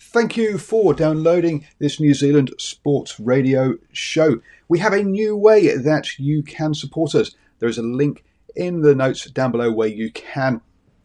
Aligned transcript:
Thank 0.00 0.36
you 0.36 0.58
for 0.58 0.94
downloading 0.94 1.66
this 1.80 1.98
New 1.98 2.14
Zealand 2.14 2.52
Sports 2.58 3.18
Radio 3.18 3.74
show. 3.92 4.40
We 4.68 4.78
have 4.78 4.92
a 4.92 5.02
new 5.02 5.36
way 5.36 5.76
that 5.76 6.18
you 6.20 6.44
can 6.44 6.72
support 6.72 7.16
us. 7.16 7.34
There 7.58 7.68
is 7.68 7.78
a 7.78 7.82
link 7.82 8.24
in 8.54 8.82
the 8.82 8.94
notes 8.94 9.24
down 9.24 9.50
below 9.50 9.72
where 9.72 9.88
you 9.88 10.12
can 10.12 10.60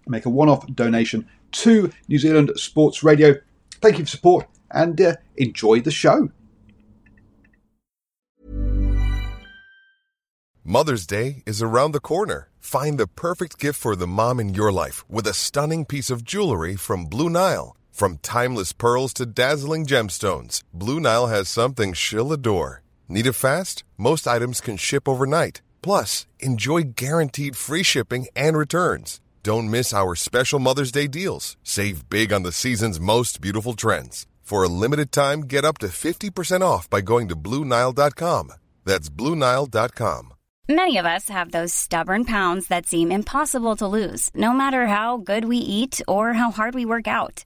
make 0.06 0.28
a 0.28 0.30
one 0.30 0.48
off 0.48 0.68
donation 0.68 1.28
to 1.54 1.92
New 2.08 2.20
Zealand 2.20 2.52
Sports 2.56 3.04
Radio. 3.04 3.36
Thank 3.82 3.98
you 3.98 4.06
for 4.06 4.12
support 4.12 4.48
and 4.70 5.00
uh, 5.02 5.16
enjoy 5.38 5.82
the 5.82 5.92
show. 5.92 6.30
Mother's 10.64 11.08
Day 11.08 11.44
is 11.46 11.62
around 11.62 11.92
the 11.92 12.00
corner. 12.00 12.50
Find 12.60 12.98
the 12.98 13.08
perfect 13.08 13.60
gift 13.60 13.80
for 13.80 13.96
the 13.96 14.08
mom 14.08 14.40
in 14.40 14.54
your 14.54 14.72
life 14.72 15.04
with 15.10 15.28
a 15.28 15.34
stunning 15.34 15.84
piece 15.84 16.10
of 16.10 16.24
jewelry 16.24 16.76
from 16.76 17.06
Blue 17.06 17.30
Nile. 17.30 17.76
From 17.94 18.18
timeless 18.24 18.74
pearls 18.74 19.14
to 19.14 19.28
dazzling 19.28 19.86
gemstones, 19.86 20.64
Blue 20.74 21.00
Nile 21.00 21.28
has 21.28 21.48
something 21.48 21.94
she'll 21.94 22.34
adore. 22.34 22.82
Need 23.08 23.28
it 23.28 23.34
fast? 23.34 23.84
Most 24.00 24.28
items 24.28 24.62
can 24.62 24.78
ship 24.78 25.08
overnight. 25.08 25.62
Plus, 25.84 26.26
enjoy 26.40 26.94
guaranteed 26.96 27.56
free 27.56 27.84
shipping 27.84 28.26
and 28.36 28.58
returns. 28.58 29.22
Don't 29.44 29.70
miss 29.70 29.94
our 29.94 30.16
special 30.16 30.58
Mother's 30.58 30.92
Day 30.92 31.06
deals. 31.06 31.56
Save 31.62 32.10
big 32.10 32.34
on 32.34 32.42
the 32.42 32.52
season's 32.52 33.00
most 33.00 33.42
beautiful 33.42 33.76
trends. 33.76 34.26
For 34.42 34.64
a 34.64 34.76
limited 34.84 35.12
time, 35.12 35.42
get 35.42 35.64
up 35.64 35.78
to 35.80 35.88
50% 35.88 36.62
off 36.62 36.90
by 36.90 37.02
going 37.02 37.28
to 37.28 37.36
Bluenile.com. 37.36 38.54
That's 38.86 39.10
Bluenile.com. 39.10 40.34
Many 40.68 40.98
of 40.98 41.06
us 41.06 41.30
have 41.30 41.52
those 41.52 41.74
stubborn 41.76 42.26
pounds 42.26 42.70
that 42.70 42.88
seem 42.88 43.12
impossible 43.12 43.76
to 43.76 43.86
lose, 43.86 44.32
no 44.34 44.52
matter 44.52 44.88
how 44.88 45.18
good 45.18 45.46
we 45.46 45.58
eat 45.58 46.02
or 46.08 46.34
how 46.34 46.50
hard 46.50 46.74
we 46.74 46.86
work 46.86 47.08
out. 47.08 47.46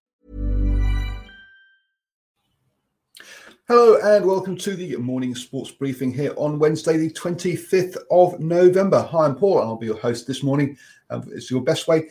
Hello 3.71 3.95
and 4.03 4.25
welcome 4.25 4.57
to 4.57 4.75
the 4.75 4.97
morning 4.97 5.33
sports 5.33 5.71
briefing 5.71 6.13
here 6.13 6.33
on 6.35 6.59
Wednesday, 6.59 6.97
the 6.97 7.09
25th 7.09 7.95
of 8.11 8.37
November. 8.37 9.01
Hi, 9.01 9.23
I'm 9.23 9.33
Paul 9.33 9.59
and 9.61 9.69
I'll 9.69 9.77
be 9.77 9.85
your 9.85 9.97
host 9.97 10.27
this 10.27 10.43
morning. 10.43 10.77
Um, 11.09 11.29
it's 11.31 11.49
your 11.49 11.61
best 11.61 11.87
way. 11.87 12.09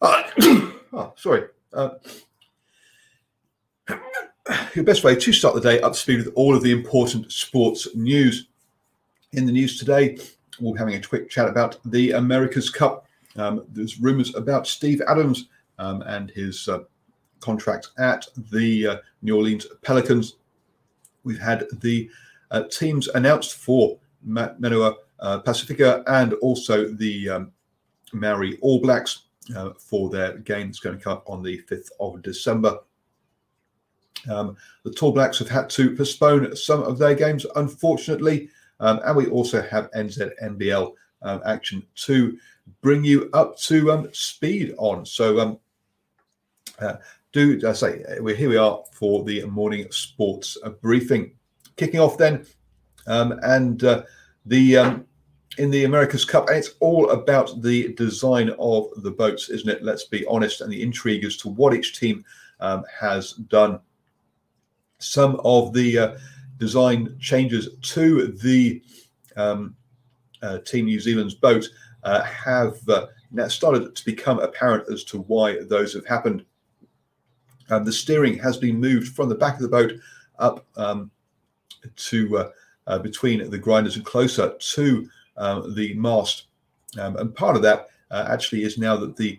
Uh, 0.00 0.22
oh, 0.92 1.12
sorry. 1.16 1.46
Uh, 1.72 1.94
your 4.76 4.84
best 4.84 5.02
way 5.02 5.16
to 5.16 5.32
start 5.32 5.56
the 5.56 5.60
day 5.60 5.80
up 5.80 5.94
to 5.94 5.98
speed 5.98 6.18
with 6.18 6.32
all 6.36 6.54
of 6.54 6.62
the 6.62 6.70
important 6.70 7.32
sports 7.32 7.88
news. 7.96 8.46
In 9.32 9.46
the 9.46 9.52
news 9.52 9.80
today, 9.80 10.16
we'll 10.60 10.74
be 10.74 10.78
having 10.78 10.94
a 10.94 11.02
quick 11.02 11.28
chat 11.28 11.48
about 11.48 11.78
the 11.84 12.12
America's 12.12 12.70
Cup. 12.70 13.08
Um, 13.34 13.64
there's 13.72 13.98
rumours 13.98 14.32
about 14.36 14.68
Steve 14.68 15.02
Adams 15.08 15.48
um, 15.80 16.02
and 16.02 16.30
his 16.30 16.68
uh, 16.68 16.84
contract 17.40 17.90
at 17.98 18.26
the 18.50 18.86
uh, 18.86 18.96
New 19.22 19.36
Orleans 19.36 19.66
Pelicans. 19.82 20.36
We've 21.24 21.38
had 21.38 21.64
the 21.80 22.10
uh, 22.50 22.64
teams 22.64 23.08
announced 23.08 23.54
for 23.54 23.98
Manoa 24.22 24.96
uh, 25.20 25.38
Pacifica 25.40 26.02
and 26.06 26.34
also 26.34 26.88
the 26.88 27.28
um, 27.28 27.52
Maori 28.12 28.58
All 28.60 28.80
Blacks 28.80 29.22
uh, 29.56 29.70
for 29.78 30.10
their 30.10 30.38
game 30.38 30.68
that's 30.68 30.80
going 30.80 30.98
to 30.98 31.02
come 31.02 31.20
on 31.26 31.42
the 31.42 31.62
5th 31.70 31.90
of 32.00 32.22
December. 32.22 32.78
Um, 34.28 34.56
the 34.82 34.90
Tall 34.90 35.12
Blacks 35.12 35.38
have 35.38 35.48
had 35.48 35.70
to 35.70 35.94
postpone 35.94 36.54
some 36.56 36.82
of 36.82 36.98
their 36.98 37.14
games, 37.14 37.46
unfortunately. 37.56 38.48
Um, 38.80 39.00
and 39.04 39.16
we 39.16 39.26
also 39.28 39.62
have 39.62 39.90
NZNBL 39.92 40.92
um, 41.22 41.40
action 41.46 41.86
to 41.96 42.38
bring 42.82 43.04
you 43.04 43.30
up 43.32 43.56
to 43.58 43.92
um, 43.92 44.08
speed 44.12 44.74
on. 44.78 45.06
So, 45.06 45.40
um, 45.40 45.58
uh, 46.78 46.96
do 47.36 47.68
I 47.68 47.72
say 47.74 48.02
we're 48.18 48.34
here 48.34 48.48
we 48.48 48.56
are 48.56 48.82
for 48.92 49.22
the 49.22 49.44
morning 49.44 49.86
sports 49.90 50.56
uh, 50.64 50.70
briefing, 50.70 51.32
kicking 51.76 52.00
off 52.00 52.16
then, 52.16 52.46
um, 53.06 53.38
and 53.42 53.84
uh, 53.84 54.04
the 54.46 54.78
um, 54.78 55.04
in 55.58 55.70
the 55.70 55.84
America's 55.84 56.24
Cup, 56.24 56.48
and 56.48 56.56
it's 56.56 56.76
all 56.80 57.10
about 57.10 57.60
the 57.60 57.92
design 57.92 58.54
of 58.58 58.86
the 59.02 59.10
boats, 59.10 59.50
isn't 59.50 59.68
it? 59.68 59.82
Let's 59.82 60.04
be 60.04 60.24
honest, 60.24 60.62
and 60.62 60.72
the 60.72 60.82
intrigue 60.82 61.24
as 61.24 61.36
to 61.38 61.50
what 61.50 61.74
each 61.74 62.00
team 62.00 62.24
has 62.58 63.32
done. 63.32 63.80
Some 64.98 65.38
of 65.44 65.74
the 65.74 65.98
uh, 65.98 66.16
design 66.56 67.18
changes 67.20 67.68
to 67.82 68.28
the 68.28 68.82
um, 69.36 69.76
uh, 70.40 70.58
Team 70.60 70.86
New 70.86 71.00
Zealand's 71.00 71.34
boat 71.34 71.68
uh, 72.02 72.22
have 72.22 72.76
uh, 72.88 73.08
now 73.30 73.48
started 73.48 73.94
to 73.94 74.04
become 74.06 74.38
apparent 74.38 74.90
as 74.90 75.04
to 75.04 75.18
why 75.18 75.58
those 75.64 75.92
have 75.92 76.06
happened. 76.06 76.46
Um, 77.70 77.84
the 77.84 77.92
steering 77.92 78.38
has 78.38 78.56
been 78.56 78.78
moved 78.78 79.14
from 79.14 79.28
the 79.28 79.34
back 79.34 79.56
of 79.56 79.62
the 79.62 79.68
boat 79.68 79.92
up 80.38 80.66
um, 80.76 81.10
to 81.96 82.38
uh, 82.38 82.50
uh, 82.86 82.98
between 82.98 83.50
the 83.50 83.58
grinders 83.58 83.96
and 83.96 84.04
closer 84.04 84.54
to 84.58 85.08
um, 85.36 85.74
the 85.74 85.94
mast. 85.94 86.44
Um, 86.98 87.16
and 87.16 87.34
part 87.34 87.56
of 87.56 87.62
that 87.62 87.88
uh, 88.10 88.26
actually 88.28 88.62
is 88.62 88.78
now 88.78 88.96
that 88.96 89.16
the 89.16 89.38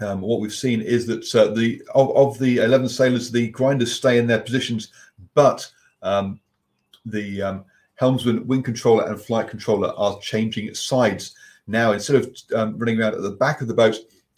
um, 0.00 0.20
what 0.20 0.40
we've 0.40 0.52
seen 0.52 0.80
is 0.80 1.06
that 1.06 1.32
uh, 1.36 1.54
the 1.54 1.80
of, 1.94 2.14
of, 2.16 2.38
the 2.40 2.58
11 2.58 2.88
sailors, 2.88 3.30
the 3.30 3.48
grinders 3.50 3.94
stay 3.94 4.18
in 4.18 4.26
their 4.26 4.40
positions, 4.40 4.88
but 5.34 5.70
the 6.02 7.62
helmsman, 7.94 8.44
wing 8.48 8.62
controller, 8.62 9.06
and 9.06 9.20
flight 9.20 9.48
controller 9.48 9.92
are 9.96 10.18
changing 10.18 10.74
sides. 10.74 11.36
Now, 11.68 11.92
instead 11.92 12.16
of 12.16 12.76
running 12.76 13.00
around 13.00 13.14
at 13.14 13.22
the 13.22 13.30
back 13.30 13.60
of 13.60 13.68
the 13.68 13.74
boat, 13.74 13.96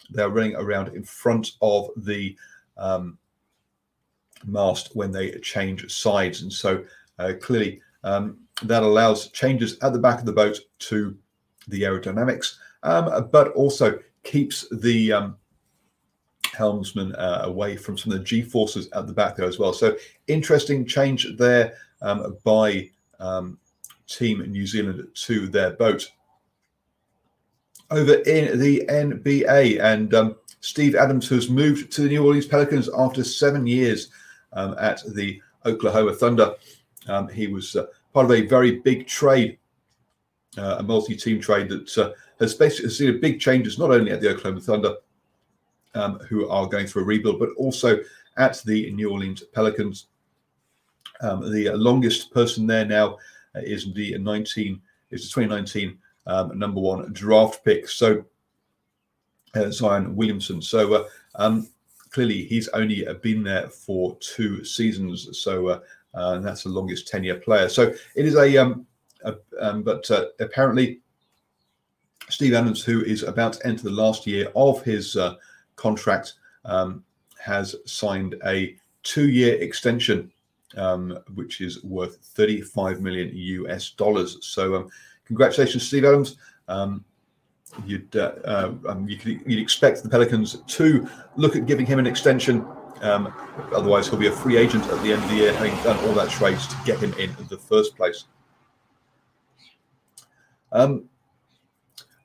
they're 0.09 0.29
running 0.29 0.55
around 0.55 0.95
in 0.95 1.03
front 1.03 1.53
of 1.61 1.89
the 1.97 2.35
um, 2.77 3.17
mast 4.45 4.95
when 4.95 5.11
they 5.11 5.31
change 5.39 5.91
sides. 5.91 6.41
And 6.41 6.51
so 6.51 6.83
uh, 7.19 7.33
clearly 7.41 7.81
um, 8.03 8.37
that 8.63 8.83
allows 8.83 9.29
changes 9.29 9.77
at 9.81 9.93
the 9.93 9.99
back 9.99 10.19
of 10.19 10.25
the 10.25 10.31
boat 10.33 10.59
to 10.79 11.17
the 11.67 11.81
aerodynamics, 11.81 12.55
but 12.81 13.51
also 13.53 13.99
keeps 14.23 14.67
the 14.71 15.33
helmsman 16.57 17.15
uh, 17.15 17.41
away 17.43 17.77
from 17.77 17.97
some 17.97 18.11
of 18.11 18.19
the 18.19 18.25
G 18.25 18.41
forces 18.41 18.89
at 18.93 19.07
the 19.07 19.13
back 19.13 19.35
there 19.35 19.47
as 19.47 19.59
well. 19.59 19.73
So 19.73 19.95
interesting 20.27 20.85
change 20.85 21.27
there 21.37 21.75
um, 22.01 22.37
by 22.43 22.89
um, 23.19 23.59
Team 24.07 24.39
New 24.51 24.65
Zealand 24.65 25.07
to 25.13 25.47
their 25.47 25.71
boat. 25.71 26.09
Over 27.89 28.15
in 28.15 28.59
the 28.59 28.85
NBA, 28.89 29.79
and 29.79 30.13
um, 30.13 30.35
Steve 30.59 30.95
Adams 30.95 31.29
has 31.29 31.49
moved 31.49 31.91
to 31.93 32.01
the 32.01 32.09
New 32.09 32.25
Orleans 32.25 32.45
Pelicans 32.45 32.89
after 32.97 33.23
seven 33.23 33.65
years 33.65 34.09
um, 34.51 34.75
at 34.79 35.01
the 35.13 35.41
Oklahoma 35.65 36.13
Thunder. 36.13 36.53
Um, 37.07 37.29
he 37.29 37.47
was 37.47 37.75
uh, 37.77 37.85
part 38.13 38.25
of 38.25 38.31
a 38.31 38.45
very 38.45 38.79
big 38.79 39.07
trade, 39.07 39.57
uh, 40.57 40.77
a 40.79 40.83
multi-team 40.83 41.39
trade 41.39 41.69
that 41.69 41.97
uh, 41.97 42.11
has 42.41 42.53
basically 42.53 42.89
seen 42.89 43.21
big 43.21 43.39
changes 43.39 43.79
not 43.79 43.91
only 43.91 44.11
at 44.11 44.19
the 44.19 44.31
Oklahoma 44.31 44.59
Thunder 44.59 44.95
um, 45.95 46.19
who 46.19 46.49
are 46.49 46.67
going 46.67 46.87
through 46.87 47.03
a 47.03 47.05
rebuild, 47.05 47.39
but 47.39 47.49
also 47.57 47.99
at 48.37 48.61
the 48.65 48.91
New 48.91 49.09
Orleans 49.09 49.43
Pelicans. 49.53 50.07
Um, 51.21 51.51
the 51.51 51.69
longest 51.71 52.33
person 52.33 52.67
there 52.67 52.85
now 52.85 53.17
is 53.55 53.93
the 53.93 54.17
19 54.17 54.81
is 55.09 55.23
the 55.23 55.41
2019 55.41 55.97
um, 56.27 56.57
number 56.57 56.79
one 56.79 57.11
draft 57.13 57.65
pick. 57.65 57.89
So 57.89 58.23
uh, 59.55 59.71
Zion 59.71 60.15
Williamson. 60.15 60.61
So 60.61 60.93
uh, 60.93 61.03
um, 61.35 61.67
clearly 62.11 62.43
he's 62.43 62.67
only 62.69 63.07
been 63.21 63.43
there 63.43 63.69
for 63.69 64.15
two 64.19 64.63
seasons. 64.63 65.39
So 65.39 65.67
uh, 65.67 65.79
uh 66.13 66.39
that's 66.39 66.63
the 66.63 66.69
longest 66.69 67.07
tenure 67.07 67.39
player. 67.39 67.69
So 67.69 67.93
it 68.15 68.25
is 68.25 68.35
a, 68.35 68.57
um, 68.57 68.85
a 69.23 69.35
um, 69.59 69.83
but 69.83 70.09
uh, 70.11 70.25
apparently 70.39 70.99
Steve 72.29 72.53
Adams, 72.53 72.83
who 72.83 73.03
is 73.03 73.23
about 73.23 73.53
to 73.53 73.65
enter 73.65 73.83
the 73.83 73.89
last 73.89 74.27
year 74.27 74.51
of 74.55 74.83
his 74.83 75.17
contract 75.77 76.33
um, 76.65 77.03
has 77.39 77.75
signed 77.85 78.35
a 78.45 78.75
two-year 79.03 79.55
extension, 79.61 80.29
um, 80.75 81.17
which 81.35 81.61
is 81.61 81.83
worth 81.83 82.17
35 82.17 83.01
million 83.01 83.31
US 83.33 83.91
dollars. 83.91 84.37
So, 84.41 84.75
um, 84.75 84.89
congratulations, 85.27 85.87
Steve 85.87 86.05
Adams. 86.05 86.37
Um, 86.67 87.05
you'd 87.85 88.15
uh, 88.15 88.31
uh, 88.45 88.73
um, 88.87 89.07
you 89.07 89.17
could 89.17 89.41
you'd 89.45 89.59
expect 89.59 90.01
the 90.01 90.09
Pelicans 90.09 90.61
to 90.67 91.07
look 91.35 91.55
at 91.55 91.65
giving 91.65 91.85
him 91.85 91.99
an 91.99 92.07
extension. 92.07 92.65
Um, 93.01 93.31
otherwise, 93.73 94.07
he'll 94.07 94.17
be 94.17 94.27
a 94.27 94.31
free 94.31 94.57
agent 94.57 94.83
at 94.85 95.01
the 95.03 95.13
end 95.13 95.23
of 95.23 95.29
the 95.29 95.35
year, 95.35 95.53
having 95.53 95.75
done 95.83 95.97
all 96.05 96.13
that 96.13 96.29
trades 96.29 96.65
to 96.67 96.75
get 96.83 96.99
him 96.99 97.13
in, 97.13 97.29
in 97.37 97.47
the 97.47 97.57
first 97.57 97.95
place. 97.95 98.25
Um, 100.71 101.07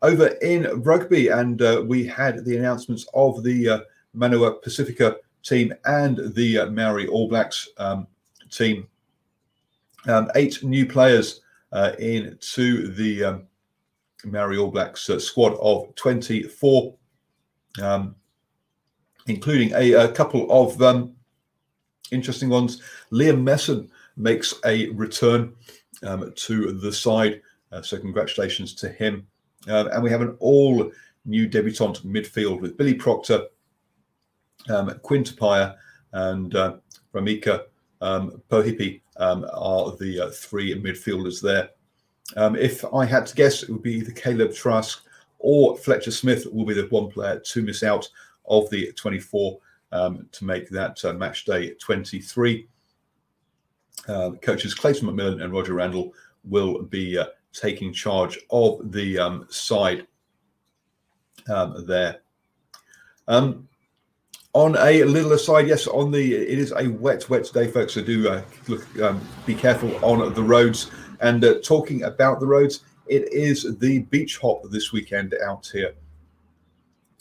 over 0.00 0.28
in 0.40 0.82
rugby, 0.82 1.28
and 1.28 1.60
uh, 1.60 1.84
we 1.86 2.06
had 2.06 2.44
the 2.44 2.56
announcements 2.56 3.06
of 3.12 3.42
the 3.42 3.68
uh, 3.68 3.80
Manoa 4.14 4.54
Pacifica 4.54 5.16
team 5.42 5.74
and 5.84 6.34
the 6.34 6.58
uh, 6.58 6.66
Maori 6.70 7.06
All 7.06 7.28
Blacks 7.28 7.68
um, 7.78 8.06
team. 8.50 8.88
Um, 10.08 10.30
eight 10.34 10.64
new 10.64 10.84
players 10.86 11.41
uh, 11.72 11.92
into 11.98 12.88
the 12.88 13.24
um, 13.24 13.46
Maori 14.24 14.58
All 14.58 14.70
Blacks 14.70 15.08
uh, 15.10 15.18
squad 15.18 15.54
of 15.60 15.94
24, 15.94 16.94
um, 17.80 18.14
including 19.26 19.72
a, 19.74 19.92
a, 19.92 20.08
couple 20.08 20.46
of 20.50 20.80
um, 20.82 21.14
interesting 22.10 22.48
ones. 22.48 22.82
Liam 23.10 23.42
Messam 23.42 23.88
makes 24.16 24.54
a 24.64 24.88
return 24.90 25.54
um, 26.02 26.32
to 26.36 26.72
the 26.72 26.92
side, 26.92 27.40
uh, 27.72 27.82
so 27.82 27.98
congratulations 27.98 28.74
to 28.74 28.88
him. 28.88 29.26
Uh, 29.68 29.88
and 29.92 30.02
we 30.02 30.10
have 30.10 30.20
an 30.20 30.36
all 30.40 30.92
new 31.24 31.46
debutant 31.46 32.04
midfield 32.06 32.60
with 32.60 32.76
Billy 32.76 32.94
Proctor, 32.94 33.46
um, 34.68 34.90
Quinn 35.02 35.24
and 36.12 36.54
uh, 36.54 36.76
Rameka 37.14 37.64
um, 38.00 38.42
Poihipi 38.50 39.00
um, 39.22 39.46
are 39.54 39.96
the 39.96 40.20
uh, 40.20 40.30
three 40.30 40.74
midfielders 40.74 41.40
there. 41.40 41.70
Um, 42.36 42.56
if 42.56 42.84
I 42.92 43.04
had 43.04 43.26
to 43.26 43.34
guess, 43.34 43.62
it 43.62 43.70
would 43.70 43.82
be 43.82 43.94
either 43.94 44.12
Caleb 44.12 44.52
Trask 44.52 45.02
or 45.38 45.76
Fletcher 45.76 46.10
Smith 46.10 46.46
will 46.52 46.64
be 46.64 46.74
the 46.74 46.88
one 46.88 47.08
player 47.08 47.38
to 47.38 47.62
miss 47.62 47.82
out 47.82 48.08
of 48.46 48.68
the 48.70 48.92
24 48.92 49.58
um, 49.92 50.26
to 50.32 50.44
make 50.44 50.68
that 50.70 51.04
uh, 51.04 51.12
match 51.12 51.44
day 51.44 51.74
23. 51.74 52.66
Uh, 54.08 54.32
coaches 54.40 54.74
Clayton 54.74 55.08
McMillan 55.08 55.42
and 55.42 55.52
Roger 55.52 55.74
Randle 55.74 56.12
will 56.44 56.82
be 56.82 57.16
uh, 57.16 57.26
taking 57.52 57.92
charge 57.92 58.38
of 58.50 58.90
the 58.90 59.18
um, 59.18 59.46
side 59.50 60.06
um, 61.48 61.84
there. 61.86 62.22
Um, 63.28 63.68
on 64.54 64.76
a 64.76 65.04
little 65.04 65.32
aside, 65.32 65.66
yes, 65.66 65.86
on 65.86 66.10
the 66.10 66.34
it 66.34 66.58
is 66.58 66.72
a 66.76 66.88
wet, 66.88 67.28
wet 67.30 67.50
day, 67.52 67.68
folks. 67.68 67.94
So 67.94 68.02
do 68.02 68.28
uh, 68.28 68.42
look, 68.68 69.00
um, 69.00 69.20
be 69.46 69.54
careful 69.54 69.92
on 70.04 70.34
the 70.34 70.42
roads. 70.42 70.90
And 71.20 71.44
uh, 71.44 71.60
talking 71.62 72.02
about 72.02 72.40
the 72.40 72.46
roads, 72.46 72.80
it 73.06 73.32
is 73.32 73.78
the 73.78 74.00
beach 74.00 74.38
hop 74.38 74.62
this 74.70 74.92
weekend 74.92 75.34
out 75.44 75.70
here 75.72 75.94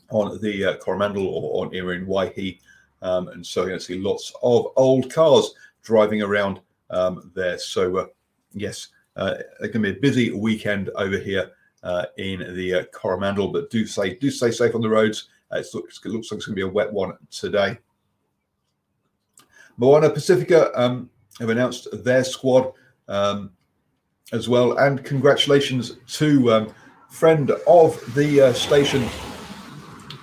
on 0.10 0.42
the 0.42 0.66
uh, 0.66 0.78
Coromandel 0.78 1.26
or 1.26 1.66
on 1.66 1.72
here 1.72 1.94
in 1.94 2.06
Waihi. 2.06 2.60
Um, 3.02 3.30
and 3.30 3.46
so 3.46 3.62
you're 3.62 3.70
going 3.70 3.80
to 3.80 3.86
see 3.86 3.98
lots 3.98 4.34
of 4.44 4.68
old 4.76 5.12
cars 5.12 5.54
driving 5.84 6.22
around 6.22 6.60
um, 6.90 7.32
there. 7.34 7.58
So, 7.58 7.98
uh, 7.98 8.06
yes, 8.54 8.90
uh, 9.16 9.36
it's 9.62 9.74
going 9.74 9.84
to 9.84 9.94
be 9.94 9.98
a 9.98 10.02
busy 10.02 10.32
weekend 10.32 10.90
over 10.96 11.18
here 11.18 11.52
uh, 11.84 12.06
in 12.18 12.56
the 12.56 12.74
uh, 12.74 12.84
Coromandel, 12.94 13.50
but 13.50 13.70
do 13.70 13.86
say 13.88 14.16
do 14.16 14.30
stay 14.30 14.52
safe 14.52 14.76
on 14.76 14.82
the 14.82 14.90
roads. 14.90 15.30
Uh, 15.52 15.60
it 15.60 15.68
looks, 15.74 16.00
like 16.06 16.14
it's 16.16 16.30
going 16.30 16.42
to 16.42 16.54
be 16.54 16.62
a 16.62 16.68
wet 16.68 16.92
one 16.92 17.14
today. 17.30 17.78
Moana 19.78 20.10
Pacifica 20.10 20.72
um, 20.80 21.10
have 21.40 21.50
announced 21.50 21.88
their 22.04 22.24
squad 22.24 22.72
um, 23.08 23.52
as 24.32 24.48
well, 24.48 24.78
and 24.78 25.04
congratulations 25.04 25.98
to 26.08 26.52
um, 26.52 26.74
friend 27.10 27.52
of 27.68 28.02
the 28.16 28.42
uh, 28.42 28.54
station, 28.54 29.04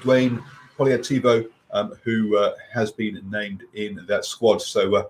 Dwayne 0.02 0.42
Polataivao, 0.78 1.48
um, 1.72 1.94
who 2.02 2.36
uh, 2.36 2.54
has 2.72 2.90
been 2.92 3.20
named 3.30 3.64
in 3.74 4.04
that 4.06 4.24
squad. 4.24 4.62
So 4.62 4.94
uh, 4.94 5.04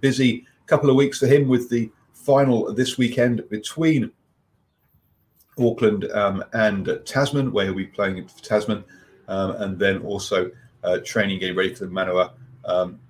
busy 0.00 0.46
couple 0.66 0.88
of 0.88 0.96
weeks 0.96 1.18
for 1.18 1.26
him 1.26 1.46
with 1.46 1.68
the 1.68 1.90
final 2.12 2.72
this 2.72 2.96
weekend 2.96 3.46
between 3.50 4.10
Auckland 5.58 6.10
um, 6.12 6.42
and 6.54 7.00
Tasman, 7.04 7.52
where 7.52 7.66
he'll 7.66 7.74
be 7.74 7.86
playing 7.86 8.26
for 8.26 8.42
Tasman, 8.42 8.82
um, 9.28 9.52
and 9.56 9.78
then 9.78 9.98
also 9.98 10.50
uh, 10.82 10.98
training, 11.04 11.38
getting 11.38 11.56
ready 11.56 11.74
for 11.74 11.86
the 11.86 11.90
Manoa, 11.90 12.32
um, 12.64 13.00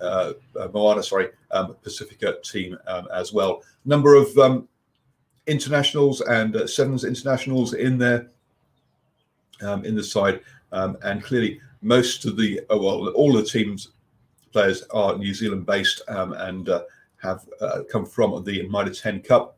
uh, 0.00 0.32
uh, 0.58 0.68
Moana, 0.72 1.02
sorry, 1.02 1.28
um, 1.50 1.76
Pacifica 1.82 2.36
team 2.42 2.78
um, 2.86 3.08
as 3.12 3.32
well. 3.32 3.62
Number 3.84 4.14
of 4.14 4.36
um, 4.38 4.68
internationals 5.46 6.20
and 6.20 6.54
uh, 6.54 6.66
sevens 6.66 7.04
internationals 7.04 7.74
in 7.74 7.98
there 7.98 8.28
in 9.82 9.96
the 9.96 10.04
side, 10.04 10.40
and 10.72 11.22
clearly 11.24 11.60
most 11.82 12.24
of 12.24 12.36
the 12.36 12.60
uh, 12.70 12.76
well, 12.76 13.08
all 13.08 13.32
the 13.32 13.42
teams 13.42 13.88
players 14.52 14.82
are 14.90 15.16
New 15.18 15.34
Zealand 15.34 15.66
based 15.66 16.00
and 16.08 16.68
uh, 16.68 16.82
have 17.20 17.44
come 17.90 18.06
from 18.06 18.44
the 18.44 18.66
Mitre 18.68 18.94
10 18.94 19.22
Cup. 19.22 19.56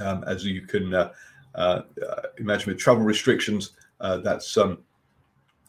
Um, 0.00 0.24
as 0.24 0.44
you 0.44 0.62
can 0.62 1.10
imagine, 2.38 2.72
with 2.72 2.78
travel 2.78 3.02
restrictions, 3.02 3.70
that's 4.22 4.56
um, 4.56 4.78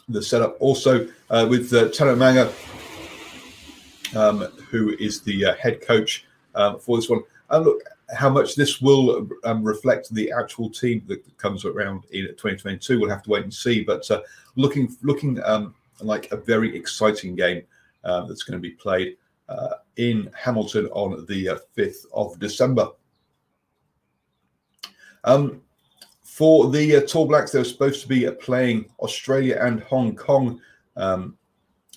the 0.10 0.22
setup. 0.22 0.58
Also, 0.60 1.08
uh, 1.30 1.48
with 1.50 1.74
uh, 1.74 1.90
Tana 1.90 2.14
Umaga, 2.14 2.52
um, 4.16 4.42
who 4.70 4.96
is 5.00 5.22
the 5.22 5.46
uh, 5.46 5.56
head 5.56 5.82
coach 5.82 6.26
um, 6.54 6.80
for 6.80 6.98
this 6.98 7.10
one. 7.10 7.22
And 7.50 7.66
look, 7.66 7.82
how 8.16 8.30
much 8.30 8.56
this 8.56 8.82
will 8.82 9.28
um, 9.44 9.64
reflect 9.64 10.14
the 10.14 10.32
actual 10.32 10.70
team 10.70 11.04
that 11.08 11.38
comes 11.38 11.66
around 11.66 12.04
in 12.12 12.28
2022, 12.28 13.00
we'll 13.00 13.10
have 13.10 13.24
to 13.24 13.30
wait 13.30 13.44
and 13.44 13.54
see. 13.54 13.84
But 13.84 14.10
looking 14.56 14.96
looking 15.02 15.42
um, 15.44 15.76
like 16.02 16.32
a 16.32 16.38
very 16.38 16.76
exciting 16.76 17.36
game 17.36 17.64
that's 18.04 18.44
going 18.44 18.58
to 18.58 18.62
be 18.62 18.72
played 18.72 19.18
uh, 19.50 19.76
in 19.98 20.30
Hamilton 20.36 20.88
on 20.88 21.26
the 21.28 21.50
uh, 21.50 21.58
5th 21.78 22.06
of 22.14 22.40
December. 22.40 22.90
Um, 25.24 25.62
for 26.36 26.70
the 26.70 26.98
uh, 26.98 27.02
Tall 27.08 27.26
Blacks, 27.26 27.54
they 27.54 27.60
were 27.60 27.64
supposed 27.64 28.02
to 28.02 28.10
be 28.10 28.28
uh, 28.28 28.34
playing 28.34 28.90
Australia 29.00 29.58
and 29.62 29.82
Hong 29.84 30.18
Kong 30.18 30.60
um, 30.98 31.38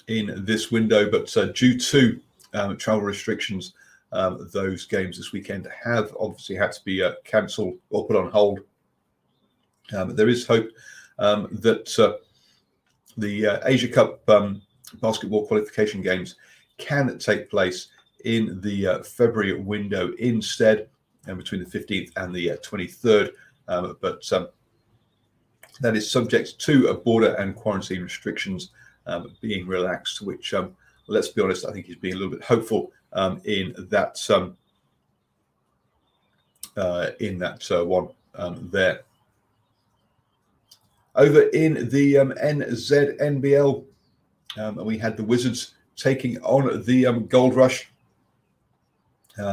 in 0.06 0.32
this 0.44 0.70
window, 0.70 1.10
but 1.10 1.36
uh, 1.36 1.46
due 1.46 1.76
to 1.76 2.20
um, 2.54 2.76
travel 2.76 3.02
restrictions, 3.02 3.74
um, 4.12 4.48
those 4.52 4.86
games 4.86 5.16
this 5.16 5.32
weekend 5.32 5.66
have 5.84 6.14
obviously 6.20 6.54
had 6.54 6.70
to 6.70 6.84
be 6.84 7.02
uh, 7.02 7.14
cancelled 7.24 7.78
or 7.90 8.06
put 8.06 8.14
on 8.14 8.30
hold. 8.30 8.60
Um, 9.92 10.14
there 10.14 10.28
is 10.28 10.46
hope 10.46 10.70
um, 11.18 11.48
that 11.60 11.92
the 13.16 13.60
Asia 13.64 13.88
Cup 13.88 14.20
um, 14.30 14.62
basketball 15.02 15.48
qualification 15.48 16.00
games 16.00 16.36
can 16.76 17.18
take 17.18 17.50
place 17.50 17.88
in 18.24 18.60
the 18.60 18.86
uh, 18.86 19.02
February 19.02 19.60
window 19.60 20.12
instead, 20.20 20.88
and 21.26 21.38
between 21.38 21.64
the 21.64 21.78
15th 21.78 22.12
and 22.16 22.32
the 22.32 22.52
uh, 22.52 22.56
23rd. 22.58 23.32
Um, 23.68 23.96
but 24.00 24.30
um, 24.32 24.48
that 25.80 25.96
is 25.96 26.10
subject 26.10 26.58
to 26.60 26.88
a 26.88 26.94
border 26.94 27.34
and 27.34 27.54
quarantine 27.54 28.02
restrictions 28.02 28.70
um, 29.06 29.32
being 29.40 29.66
relaxed, 29.66 30.22
which, 30.22 30.54
let's 31.06 31.28
be 31.28 31.42
honest, 31.42 31.66
I 31.66 31.72
think 31.72 31.86
he's 31.86 31.96
being 31.96 32.14
a 32.14 32.16
little 32.16 32.32
bit 32.32 32.44
hopeful 32.44 32.92
in 33.44 33.74
that 33.90 34.18
uh, 36.76 37.10
in 37.20 37.38
that 37.38 37.70
uh, 37.70 37.84
one 37.84 38.08
there. 38.70 39.02
Over 41.14 41.42
in 41.48 41.88
the 41.88 42.14
NZNBL, 42.14 43.84
we 44.76 44.98
had 44.98 45.16
the 45.16 45.24
Wizards 45.24 45.74
taking 45.96 46.38
on 46.38 46.84
the 46.84 47.12
Gold 47.28 47.54
Rush. 47.54 47.90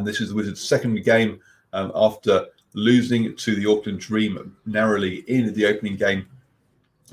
This 0.03 0.21
is 0.21 0.29
the 0.29 0.35
Wizards' 0.35 0.61
second 0.61 1.03
game 1.03 1.39
after 1.73 2.47
losing 2.75 3.35
to 3.35 3.55
the 3.55 3.69
Auckland 3.69 3.99
Dream 3.99 4.55
narrowly 4.65 5.23
in 5.27 5.53
the 5.53 5.65
opening 5.65 5.95
game. 5.95 6.27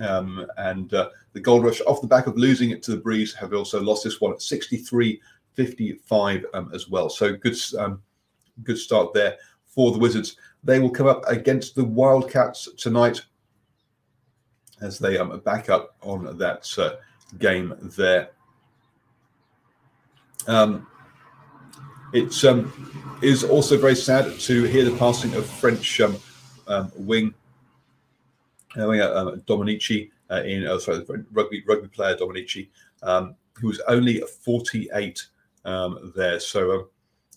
Um, 0.00 0.46
and 0.58 0.92
uh, 0.92 1.10
the 1.32 1.40
Gold 1.40 1.64
Rush, 1.64 1.80
off 1.82 2.00
the 2.00 2.06
back 2.06 2.26
of 2.26 2.36
losing 2.36 2.70
it 2.70 2.82
to 2.84 2.90
the 2.90 2.96
Breeze, 2.96 3.32
have 3.34 3.54
also 3.54 3.80
lost 3.80 4.04
this 4.04 4.20
one 4.20 4.32
at 4.32 4.42
63 4.42 5.20
55 5.54 6.46
um, 6.54 6.70
as 6.74 6.88
well. 6.88 7.08
So 7.08 7.36
good, 7.36 7.56
um, 7.78 8.02
good 8.64 8.78
start 8.78 9.12
there 9.12 9.36
for 9.66 9.92
the 9.92 9.98
Wizards. 9.98 10.36
They 10.64 10.78
will 10.78 10.90
come 10.90 11.06
up 11.06 11.22
against 11.28 11.74
the 11.74 11.84
Wildcats 11.84 12.68
tonight 12.76 13.20
as 14.80 14.98
they 14.98 15.18
um, 15.18 15.38
back 15.40 15.70
up 15.70 15.94
on 16.00 16.36
that 16.38 16.68
uh, 16.78 16.96
game 17.38 17.74
there. 17.96 18.30
Um, 20.48 20.86
it 22.12 22.44
um, 22.44 23.18
is 23.22 23.44
also 23.44 23.78
very 23.78 23.96
sad 23.96 24.38
to 24.40 24.64
hear 24.64 24.84
the 24.84 24.96
passing 24.96 25.34
of 25.34 25.46
French 25.46 26.00
um, 26.00 26.16
um, 26.66 26.92
wing 26.96 27.34
uh, 28.76 28.88
uh, 28.88 29.36
Dominici 29.48 30.10
uh, 30.30 30.42
in 30.42 30.66
oh, 30.66 30.78
sorry, 30.78 31.04
rugby 31.32 31.62
rugby 31.66 31.88
player 31.88 32.16
Dominici, 32.16 32.68
um, 33.02 33.34
who 33.54 33.68
was 33.68 33.80
only 33.88 34.20
48 34.20 35.26
um, 35.64 36.12
there. 36.16 36.40
So 36.40 36.72
um, 36.72 36.88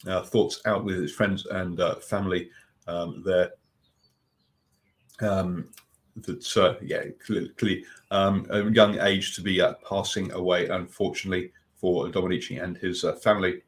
uh, 0.07 0.21
thoughts 0.21 0.61
out 0.65 0.83
with 0.83 1.01
his 1.01 1.11
friends 1.11 1.45
and 1.45 1.79
uh, 1.79 1.95
family 1.95 2.49
um, 2.87 3.23
there. 3.25 3.51
Um, 5.21 5.69
that 6.17 6.57
uh, 6.57 6.75
yeah, 6.81 7.03
clearly, 7.25 7.49
clearly 7.49 7.85
um, 8.11 8.47
a 8.49 8.69
young 8.71 8.99
age 8.99 9.35
to 9.35 9.41
be 9.41 9.59
uh, 9.59 9.73
passing 9.87 10.31
away, 10.31 10.67
unfortunately 10.67 11.51
for 11.75 12.07
Dominici 12.07 12.63
and 12.63 12.77
his 12.77 13.03
uh, 13.03 13.13
family. 13.15 13.61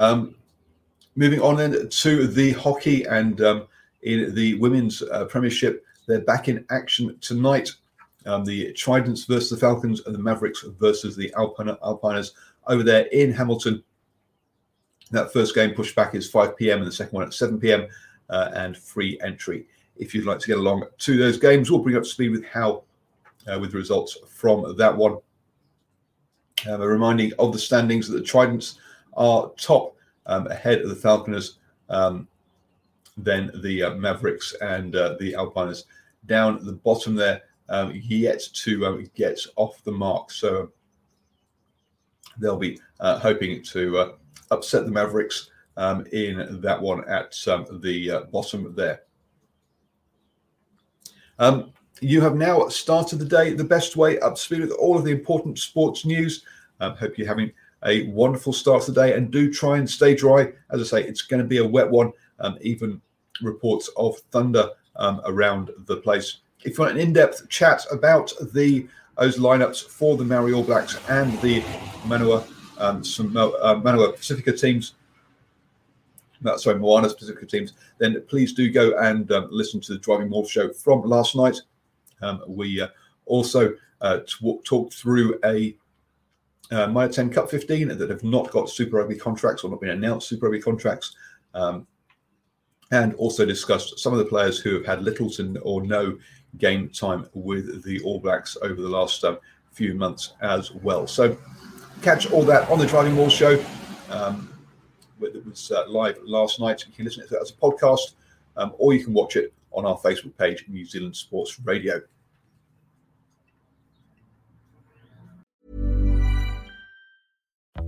Um, 0.00 0.34
moving 1.14 1.40
on 1.40 1.56
then 1.56 1.88
to 1.88 2.26
the 2.26 2.52
hockey 2.52 3.04
and 3.04 3.40
um, 3.42 3.68
in 4.02 4.34
the 4.34 4.54
women's 4.54 5.02
uh, 5.02 5.26
premiership, 5.26 5.84
they're 6.08 6.22
back 6.22 6.48
in 6.48 6.64
action 6.70 7.16
tonight. 7.20 7.70
Um, 8.26 8.44
the 8.44 8.72
Tridents 8.72 9.26
versus 9.26 9.50
the 9.50 9.56
Falcons 9.56 10.02
and 10.06 10.14
the 10.14 10.18
Mavericks 10.18 10.64
versus 10.78 11.16
the 11.16 11.32
Alpina, 11.36 11.78
Alpiners 11.82 12.32
over 12.66 12.82
there 12.82 13.06
in 13.12 13.32
Hamilton. 13.32 13.84
That 15.10 15.32
first 15.32 15.54
game 15.54 15.74
pushed 15.74 15.94
back 15.94 16.14
is 16.14 16.30
5 16.30 16.56
p.m. 16.56 16.78
and 16.78 16.86
the 16.86 16.92
second 16.92 17.14
one 17.14 17.26
at 17.26 17.34
7 17.34 17.60
p.m. 17.60 17.86
Uh, 18.28 18.50
and 18.54 18.76
free 18.76 19.18
entry. 19.22 19.66
If 19.96 20.14
you'd 20.14 20.26
like 20.26 20.38
to 20.38 20.46
get 20.46 20.58
along 20.58 20.84
to 20.98 21.18
those 21.18 21.38
games, 21.38 21.70
we'll 21.70 21.80
bring 21.80 21.96
up 21.96 22.06
speed 22.06 22.30
with 22.30 22.44
how, 22.44 22.84
uh, 23.46 23.58
with 23.58 23.72
the 23.72 23.78
results 23.78 24.16
from 24.28 24.76
that 24.76 24.96
one. 24.96 25.18
Um, 26.68 26.80
a 26.82 26.86
reminding 26.86 27.32
of 27.38 27.52
the 27.52 27.58
standings 27.58 28.08
that 28.08 28.16
the 28.16 28.24
Tridents 28.24 28.78
are 29.20 29.52
top 29.56 29.94
um, 30.26 30.46
ahead 30.48 30.80
of 30.80 30.88
the 30.88 30.96
Falconers, 30.96 31.58
um, 31.90 32.26
then 33.16 33.50
the 33.62 33.82
uh, 33.82 33.94
Mavericks 33.94 34.54
and 34.62 34.96
uh, 34.96 35.16
the 35.20 35.34
Alpiners 35.34 35.84
down 36.26 36.56
at 36.56 36.64
the 36.64 36.72
bottom 36.72 37.14
there, 37.14 37.42
um, 37.68 37.92
yet 37.94 38.40
to 38.54 38.86
um, 38.86 39.10
get 39.14 39.38
off 39.56 39.84
the 39.84 39.92
mark. 39.92 40.30
So 40.30 40.72
they'll 42.38 42.56
be 42.56 42.80
uh, 42.98 43.18
hoping 43.18 43.62
to 43.64 43.98
uh, 43.98 44.12
upset 44.50 44.86
the 44.86 44.90
Mavericks 44.90 45.50
um, 45.76 46.06
in 46.12 46.60
that 46.62 46.80
one 46.80 47.06
at 47.08 47.36
um, 47.46 47.66
the 47.82 48.10
uh, 48.10 48.20
bottom 48.24 48.74
there. 48.74 49.02
You 52.02 52.22
have 52.22 52.34
now 52.34 52.66
started 52.68 53.18
the 53.18 53.26
day 53.26 53.52
the 53.52 53.62
best 53.62 53.94
way, 53.94 54.18
up 54.20 54.34
to 54.36 54.40
speed 54.40 54.60
with 54.60 54.70
all 54.70 54.96
of 54.96 55.04
the 55.04 55.10
important 55.10 55.58
sports 55.58 56.06
news. 56.06 56.44
Um, 56.80 56.96
hope 56.96 57.18
you're 57.18 57.28
having 57.28 57.52
a 57.84 58.06
wonderful 58.08 58.52
start 58.52 58.82
to 58.84 58.92
the 58.92 59.02
day 59.02 59.14
and 59.14 59.30
do 59.30 59.52
try 59.52 59.78
and 59.78 59.88
stay 59.88 60.14
dry. 60.14 60.52
As 60.70 60.80
I 60.80 60.84
say, 60.84 61.06
it's 61.06 61.22
going 61.22 61.42
to 61.42 61.48
be 61.48 61.58
a 61.58 61.66
wet 61.66 61.90
one, 61.90 62.12
um, 62.40 62.58
even 62.60 63.00
reports 63.42 63.88
of 63.96 64.18
thunder 64.30 64.70
um, 64.96 65.20
around 65.24 65.70
the 65.86 65.96
place. 65.96 66.38
If 66.62 66.76
you 66.76 66.84
want 66.84 66.96
an 66.96 67.00
in 67.00 67.12
depth 67.12 67.48
chat 67.48 67.84
about 67.90 68.32
the 68.52 68.86
those 69.18 69.38
lineups 69.38 69.86
for 69.86 70.16
the 70.16 70.24
Maori 70.24 70.54
All 70.54 70.62
Blacks 70.62 70.98
and 71.10 71.38
the 71.42 71.62
Manua, 72.06 72.42
um, 72.78 73.02
uh, 73.36 73.74
Manua 73.74 74.12
Pacifica 74.12 74.52
teams, 74.52 74.94
sorry, 76.56 76.78
Moana 76.78 77.08
Pacifica 77.08 77.44
teams, 77.44 77.74
then 77.98 78.22
please 78.28 78.54
do 78.54 78.70
go 78.70 78.96
and 78.98 79.30
um, 79.32 79.48
listen 79.50 79.78
to 79.82 79.92
the 79.92 79.98
Driving 79.98 80.30
Morph 80.30 80.48
show 80.48 80.72
from 80.72 81.02
last 81.02 81.36
night. 81.36 81.56
Um, 82.22 82.42
we 82.46 82.80
uh, 82.80 82.88
also 83.26 83.74
uh, 84.00 84.20
talked 84.64 84.94
through 84.94 85.38
a 85.44 85.76
uh, 86.70 86.86
Mitre 86.86 87.12
10 87.12 87.30
Cup 87.30 87.50
15 87.50 87.88
that 87.88 88.10
have 88.10 88.24
not 88.24 88.50
got 88.50 88.70
Super 88.70 88.98
Rugby 88.98 89.16
contracts 89.16 89.64
or 89.64 89.70
not 89.70 89.80
been 89.80 89.90
announced 89.90 90.28
Super 90.28 90.46
Rugby 90.46 90.60
contracts, 90.60 91.16
um, 91.54 91.86
and 92.92 93.14
also 93.14 93.44
discussed 93.44 93.98
some 93.98 94.12
of 94.12 94.18
the 94.18 94.24
players 94.24 94.58
who 94.58 94.74
have 94.74 94.86
had 94.86 95.02
little 95.02 95.30
to 95.30 95.58
or 95.60 95.82
no 95.82 96.18
game 96.58 96.88
time 96.88 97.28
with 97.34 97.84
the 97.84 98.00
All 98.02 98.20
Blacks 98.20 98.56
over 98.62 98.80
the 98.80 98.88
last 98.88 99.24
um, 99.24 99.38
few 99.72 99.94
months 99.94 100.34
as 100.42 100.72
well. 100.72 101.06
So 101.06 101.36
catch 102.02 102.30
all 102.30 102.42
that 102.44 102.68
on 102.68 102.78
the 102.78 102.86
Driving 102.86 103.14
Morph 103.14 103.30
show. 103.30 103.62
Um, 104.10 104.48
it 105.20 105.46
was 105.46 105.70
uh, 105.70 105.88
live 105.88 106.18
last 106.24 106.60
night. 106.60 106.84
You 106.86 106.92
can 106.92 107.04
listen 107.04 107.26
to 107.28 107.36
it 107.36 107.42
as 107.42 107.50
a 107.50 107.54
podcast, 107.54 108.14
um, 108.56 108.72
or 108.78 108.94
you 108.94 109.04
can 109.04 109.12
watch 109.12 109.36
it 109.36 109.52
on 109.72 109.86
our 109.86 109.98
Facebook 109.98 110.36
page, 110.36 110.64
New 110.68 110.84
Zealand 110.84 111.14
Sports 111.14 111.60
Radio. 111.60 112.00